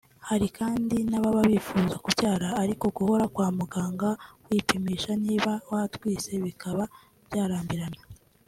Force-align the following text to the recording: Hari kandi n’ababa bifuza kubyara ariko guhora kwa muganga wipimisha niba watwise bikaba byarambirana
Hari 0.29 0.47
kandi 0.57 0.95
n’ababa 1.09 1.41
bifuza 1.51 1.95
kubyara 2.03 2.47
ariko 2.63 2.85
guhora 2.97 3.25
kwa 3.33 3.47
muganga 3.57 4.09
wipimisha 4.47 5.11
niba 5.25 5.51
watwise 5.71 6.31
bikaba 6.45 6.83
byarambirana 7.27 8.01